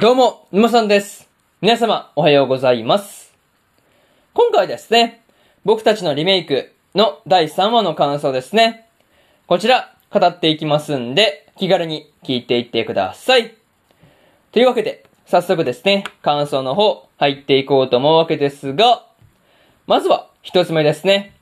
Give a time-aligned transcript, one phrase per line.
[0.00, 1.28] どうも、沼さんです。
[1.60, 3.34] 皆様、おはようございます。
[4.32, 5.22] 今回ですね、
[5.66, 8.88] 僕たちのリメイクの第3話の感想ですね。
[9.46, 13.54] こちら、語っていきますんで、気軽に聞いていってください。
[14.50, 19.04] というわけで、早速ですね、感想の方、入っていこうと思うわけですが、
[19.86, 21.34] まずは、一つ目ですね。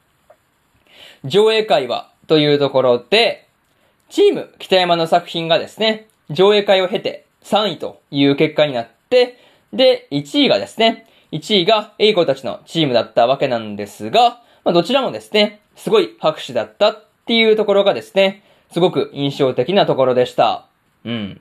[1.25, 3.47] 上映会は、というところで、
[4.09, 9.39] チーム北山の作品がですね、上映会を経て3位という結果になって、
[9.73, 20.67] で、1位がですね、1位がエイコたちのチームだったわけなんですが、まあ、どちらもですね、すごい拍手だったっていうところがですね、すごく印象的なところでした。
[21.05, 21.41] うん。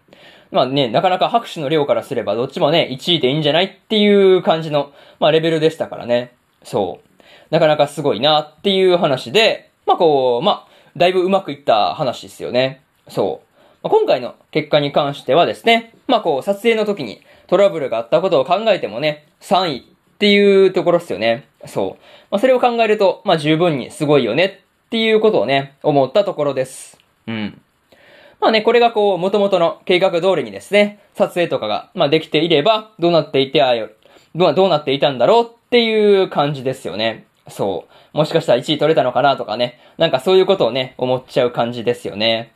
[0.52, 6.34] まあね、なかなか拍手の量からすればどっちもね、1位でいいんじゃないっていう感じの、まあレベルでしたからね。
[6.64, 7.54] そう。
[7.54, 12.82] なかなかすごいなっていう話で、まあこう、まあ、だいぶうまくいった話ですよね。
[13.08, 13.49] そう。
[13.82, 21.48] 今回の結果に関してはですね、まあこう、撮影の時にトラブルがあったことを考えてもね、3位っていうところですよね。
[21.66, 22.04] そう。
[22.30, 24.46] まあそれを考えると、まあ十分にすごいよね
[24.88, 27.00] っていうことをね、思ったところです。
[27.28, 27.62] うん。
[28.42, 33.90] まあね、これがこう、元々の計画通りにですね、撮影とかが、まあできていれば、どうなっていてあよ、
[34.36, 37.26] どうどうなっていたんだろうっていう感じですよね。
[37.48, 38.18] そう。
[38.18, 42.52] もしかしたら1位取れたのかなとかね、なんかそういうことをね、思っちゃう感じですよね。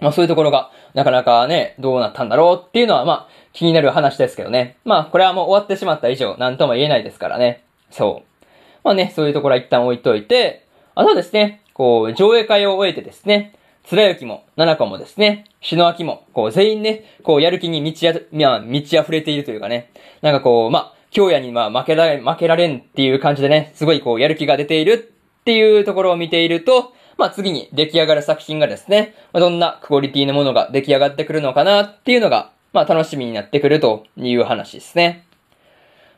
[0.00, 4.76] まあそういうところが、なかなかね、どうなったんだろうっていうのは、まあ、気になる話ですけどね。
[4.84, 7.64] まあ、これはもう終わってしまった以上、なんとも言えないですからね。
[7.90, 8.46] そう。
[8.84, 19.90] まあね、そういうところは一旦置いといて、あとはですね、こう、上映会を終えてですね、つらゆきも、ななこもですね、しのあきも、こう、全員ね、こう、やる気に満ちあ、まあ、満ち溢れているというかね、
[20.22, 24.92] なんかこう、まあ、京也にまあ、負けられ、負けられんっていう感じでね、すごいこう、やる気が出ている
[25.40, 35.24] っていうところを見ていると、まあ、次に出来上がる作品がですね、まあ、どんなクオリティのものが出来上がってくるのかなっていうのが、まあ、楽しみになってくるという話ですね。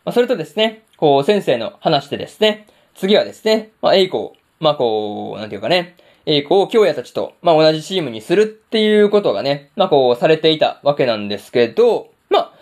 [0.04, 12.52] まあ、それとですね、こう、先生の話でですね、次はですね、まあ、栄光、まあ、こう、なんていうかね、栄光を京也たちと、まあ、同じチームにするっていうことがね、まあ、こう、されていたわけなんですけど、まあ、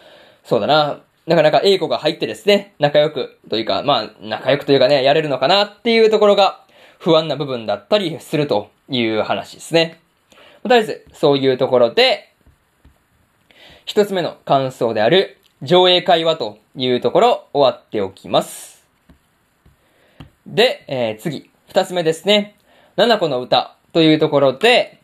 [0.44, 6.65] そうだな、なかなか栄光が入ってですね、仲良く、というか、まあ、仲良くというかね、やれるのかなっていうところが、
[7.06, 10.00] 不安な部分だったりするという話ですね。
[10.64, 12.34] とりあえず、そういうところで、
[13.84, 18.84] 一つ目の感想である、上映会話というところ、終わっておきます。
[20.48, 22.56] で、えー、次、二つ目ですね。
[22.96, 25.00] 七子の歌というところで、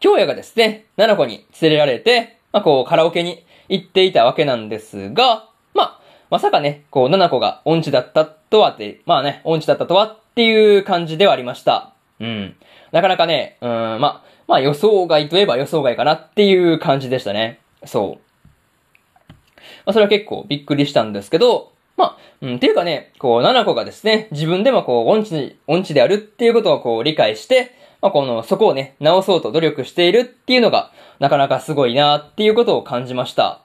[0.00, 11.92] 京也がですね、七子に連れられて、まあ、こう、カラオケに行っていたわけなんですが、まあ、まさかね、こう、七子が音痴だったとはって、まあね、音痴だったとはっていう感じではありました。
[12.18, 12.56] うん。
[12.92, 17.60] なかなかね、うん、まあ、まあ予想外といえば予想外かなっていう感じでしたね。
[17.84, 19.62] そう。
[19.84, 33.60] まあ、それは結構びっくりしたんですけど、まあ、うん、っていうかね、こう、七子がですね、自分でもこう、音痴、音痴であるっていうことをこう、理解して、まあ、この、そこをね、直そうと努力しているっていうのが、なかなかすごいなっていうことを感じました。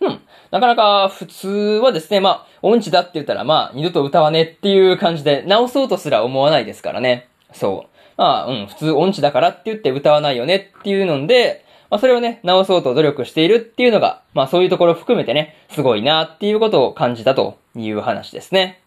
[0.00, 0.20] うん。
[0.52, 7.28] なかなか普通はですね、まあ、音痴だって言ったら、まあ、二度と歌わねっていう感じで直そうとすら思わないですからね。
[7.52, 8.00] そう。
[8.16, 18.80] まあ、うん、普通音痴だからって言って歌わないよねっていうので、まあ、それをね、直そうと努力しているっていうのが、まあ、そういうところ含めてね、すごいなっていうことを感じたという話ですね。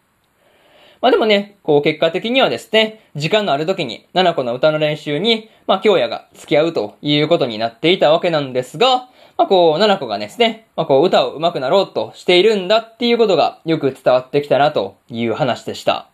[1.04, 16.08] まあでもね、こう結果的にはですね、時間のある時に、七子の歌の練習に、まあ京也が付き合うということになっていたわけなんですが、まあこう、七子がですね、まあこう歌を上手くなろうとしているんだっていうことがよく伝わってきたなという話でした。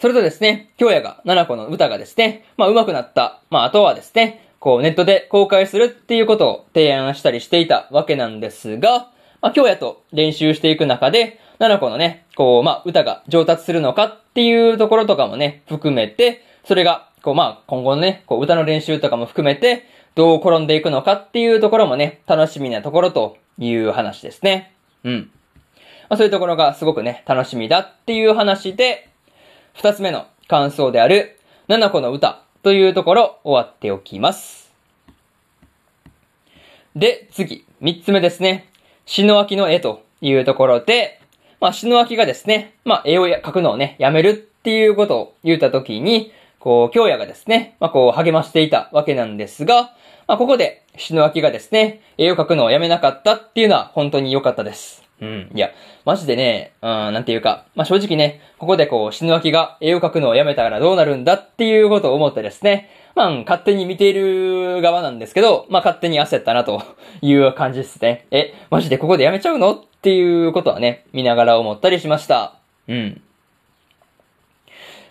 [0.00, 3.40] それとですね、京也が七子の歌がですね、まあ上手くなった。
[3.50, 9.10] まああとはですね、こうネットで公開するっていうことを提案したりしていたわけなんですが、
[9.40, 19.84] まあ京也と練習していく中で、七子のね、こう、まあ、歌が上達するのかっていうところとかもね、含めて、それが、こう、まあ、今後のね、こう、歌の練習とかも含めて、
[20.14, 24.74] どう転んでいくのかっていうところもね、楽しみなところという話ですね。
[25.04, 25.30] うん。
[26.08, 29.08] まあ、そういうところがすごくね、楽しみだっていう話で、
[29.74, 31.38] 二つ目の感想である、
[31.68, 34.72] 七子の歌というところ、終わっておきます。
[36.96, 38.68] で、次、三つ目ですね。
[39.06, 41.20] 篠脇の絵というところで、
[41.60, 49.94] まあ、篠脇がですね、まあ、絵を描くのをね、やめるっていうことを言ったときに、こう、京也がですね、まあ、こう、励ましていたわけなんですが、
[50.28, 55.02] まあ、ここで、篠脇がですね、絵を描くのをやめなかったっていうのは本当に良かったです。
[55.20, 55.50] うん。
[55.54, 55.70] いや、
[56.04, 66.82] マジでね、うん、なんていうか、まあ、正直ね、ここでこう、死ぬ脇が絵を描くのをやめたらどうなるんだっていうことを思ってですね、まあ、勝手に見ている側なんですけど、まあ、勝手に焦ったなと
[67.22, 68.26] いう感じですね。
[68.30, 69.72] え、マジでここでやめちゃうの？
[69.74, 72.54] っていうことはね、見ながら思ったりしました。
[72.88, 73.20] うん。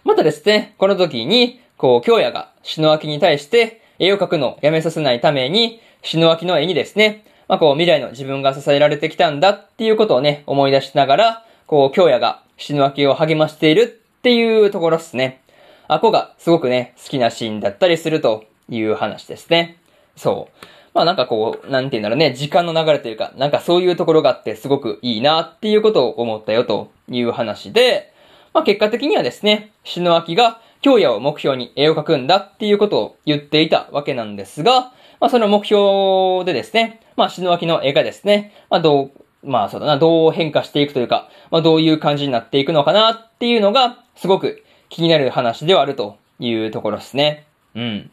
[0.09, 15.41] またですね、この時に、こう、京也が篠脇に対して絵を描くのをやめさせないために、篠脇の絵にですね、まあ、こう、未来の自分が支えられてきたんだっていうことをね、思い出しながら、こう、京也が篠脇を励ましているっていうところですね。
[15.87, 19.77] あこがすごくね、好きなシーンだったりするという話ですね。
[20.15, 20.65] そう。
[20.95, 28.11] まあなんかこう、なんて言うんだろうね、時間の流れというか、なんかそういうところがあってすごくいいなっていうことを思ったよという話で、
[28.53, 39.11] まあ結果的にはですね、篠脇が京也を目標に絵を描くんだっていうことを言っていたわけなんですが、まあその目標でですね、まあ篠脇の絵がですね、まあどう、
[39.43, 47.45] まあそうだな、どう変化していくというか、まあどういう感じになっていくのかなっていうのが、すごく気になる話ではあるというところですね。
[47.75, 48.11] うん。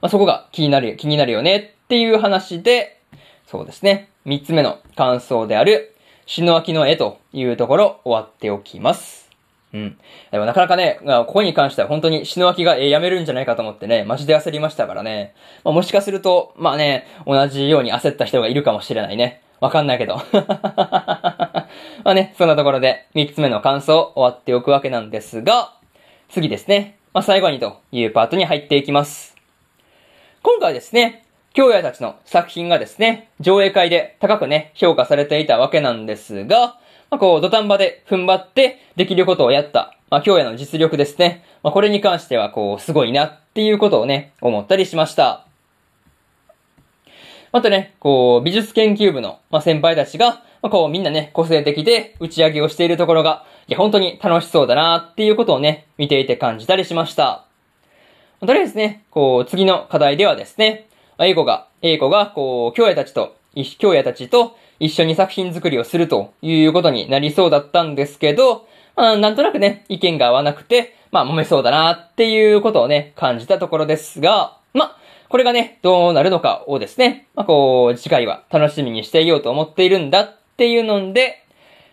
[0.00, 3.00] まあ、そこが気になる、気になるよねっていう話で、
[3.46, 4.10] そうですね。
[4.24, 5.94] 三つ目の感想である、
[6.30, 9.28] 篠脇の絵というところ終わっておきます。
[9.72, 9.98] うん。
[10.30, 15.34] でもなかなかね、ここに関しては本当に篠脇が絵やめるんじゃないかと思ってね、マジで焦りましたからね。
[15.64, 19.42] まあ、もしかすると、まあね、同じように焦った人がいるかもしれないね。
[19.58, 20.20] わかんないけど。
[20.30, 21.66] ま
[22.04, 25.72] あね、そんなところで三つ目の感想終わっておくわけなんですが、
[26.28, 26.96] 次ですね。
[27.12, 29.34] まあ最後にというパートに入っていきます。
[30.44, 36.78] 今回ですね、京也たちの作品がですね、上映会で高くね、評価されていたわけなんですが、
[37.10, 41.44] まあ、こう、土壇場で踏ん張ってできることをやった、まあ、京也の実力ですね。
[41.64, 45.44] まあ、これに関しては、こう、すごいなっていうことをね、思ったりしました。
[47.50, 57.44] またね、こう、美術研究部の、まあ、先輩たちが、まあ、こう、みんなね、個性的で打ち上げをしているところが、いや、本当に楽しそうだなっていうことをね、見ていて感じたりしました。
[58.38, 60.86] とりあえずね、こう、次の課題ではですね、
[61.20, 63.36] 英子が、英子が、こう、京也たちと、
[63.78, 74.96] 京也たちと一緒に作品作りをするということになりそうだったんですけど、まあ、なんとなくね、意見が合わなくて、まあ、揉めそうだなっていうことをね、感じたところですが、まあ、
[75.28, 81.44] これがね、どうなるのかをですね、まあ、こう、次回は楽しみにしていようと思っているんだっていうので、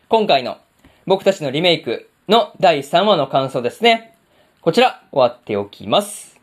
[0.09, 0.57] 今回の
[1.05, 4.15] 僕たちのリメイクの第3話の感想ですね。
[4.61, 6.36] こちら、終わっておきます。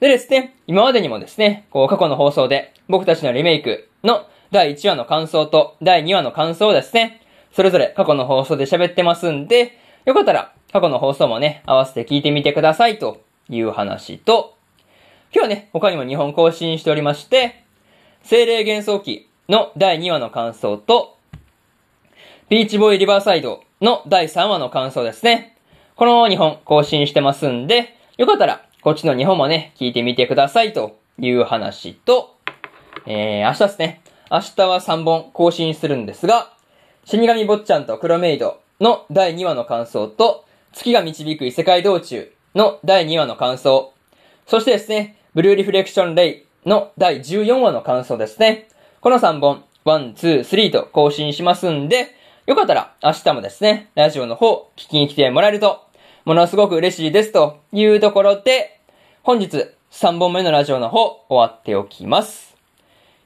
[0.00, 7.20] でですね、今までにもですね、こう過去の放送で僕たちのリメイクの第1話の感想と第2話の感想をですね、
[7.52, 13.20] それぞれ過去の放送で喋ってますんで、よかったら過去の放送もね、合わせて聞いてみてくださいと
[13.50, 14.56] いう話と、
[15.34, 17.62] 今日はね、他にも2本更新しておりまして、
[18.22, 21.18] 精霊幻想記の第2話の感想と、
[22.48, 25.58] ビーチボーイリバーサイドの第3話の感想ですね。
[25.94, 32.38] この2本更新してますんで、よかったらこっちの日本もね、聞いてみてくださいという話と、
[33.04, 34.00] えー、明日ですね。
[34.30, 36.50] 明日は3本更新するんですが、
[37.04, 43.92] 死神坊ちゃんと黒メイドの第2話の感想と、月が導く異世界道中の第2話の感想、
[44.46, 48.66] そしてですね、ブルーリフレクションレイの第14話の感想ですね。
[49.02, 52.16] この3本、1、2、3と更新しますんで、
[52.46, 55.89] よかったら明日もですね、ラジオの方聞きに来てもらえると
[56.24, 58.80] ものすごく嬉しいですというところで、
[59.22, 62.56] 本日3本目のラジオの方終わっておきます。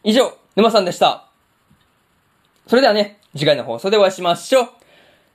[0.03, 1.29] 以上、沼さんでした。
[2.67, 4.69] それではね、次回の放送でお会いしましょう。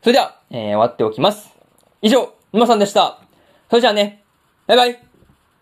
[0.02, 1.50] それでは、えー、終わっておきます。
[2.02, 3.20] 以上、沼さんでした。
[3.70, 4.24] それじゃあね、
[4.68, 5.09] バイバイ。